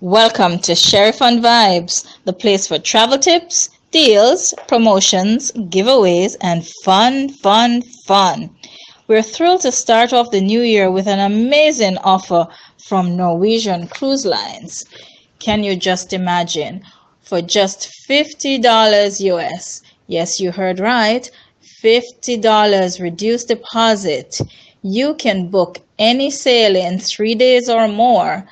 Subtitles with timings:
[0.00, 7.30] Welcome to Sherry Fun Vibes, the place for travel tips, deals, promotions, giveaways, and fun,
[7.30, 8.50] fun, fun.
[9.08, 12.46] We're thrilled to start off the new year with an amazing offer
[12.86, 14.86] from Norwegian Cruise Lines.
[15.40, 16.82] Can you just imagine?
[17.22, 21.28] For just $50 US, yes, you heard right,
[21.82, 24.40] $50 reduced deposit,
[24.82, 28.46] you can book any sail in three days or more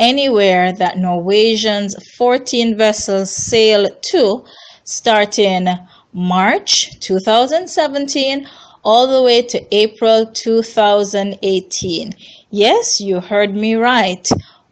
[0.00, 4.44] anywhere that Norwegian's 14 vessels sail to
[4.82, 5.68] starting
[6.12, 8.48] March 2017
[8.82, 12.14] all the way to April 2018.
[12.50, 14.28] Yes, you heard me right.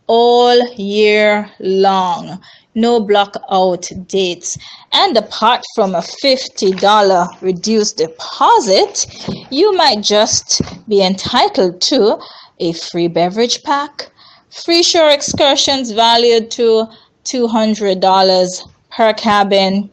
[0.07, 2.41] All year long.
[2.75, 4.57] No block out dates.
[4.93, 9.07] And apart from a $50 reduced deposit,
[9.51, 12.19] you might just be entitled to
[12.61, 14.11] a free beverage pack,
[14.51, 16.89] Free shore excursions valued to
[17.25, 19.91] $200 per cabin,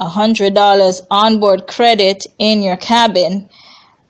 [0.00, 3.48] $100 onboard credit in your cabin,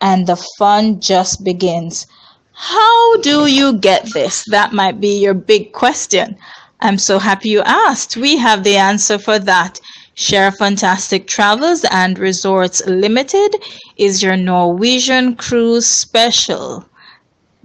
[0.00, 2.06] and the fun just begins.
[2.52, 4.44] How do you get this?
[4.50, 6.36] That might be your big question.
[6.80, 8.16] I'm so happy you asked.
[8.16, 9.80] We have the answer for that.
[10.14, 13.54] Share Fantastic Travels and Resorts Limited
[13.98, 16.86] is your Norwegian cruise special.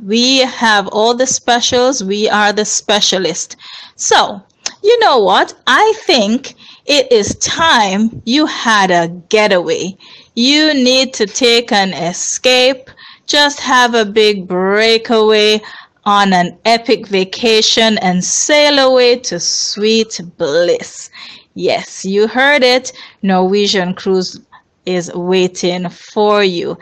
[0.02, 2.03] We have all the specials.
[2.03, 3.55] We are the specialist.
[3.95, 4.41] So,
[4.83, 5.53] you know what?
[5.67, 9.95] I think it is time you had a getaway.
[10.35, 12.89] You need to take an escape.
[13.27, 15.61] Just have a big breakaway
[16.05, 21.09] on an epic vacation and sail away to sweet bliss.
[21.53, 22.91] Yes, you heard it.
[23.21, 24.39] Norwegian Cruise
[24.86, 26.77] is waiting for you.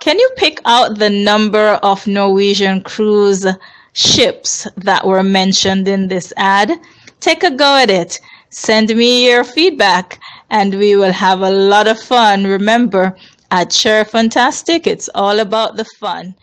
[0.00, 3.46] Can you pick out the number of Norwegian cruise
[3.92, 6.72] ships that were mentioned in this ad?
[7.20, 8.20] Take a go at it.
[8.50, 12.44] Send me your feedback and we will have a lot of fun.
[12.44, 13.16] Remember,
[13.50, 16.34] at Share Fantastic, it's all about the fun.